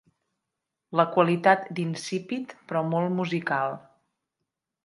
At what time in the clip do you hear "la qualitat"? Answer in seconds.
0.99-1.69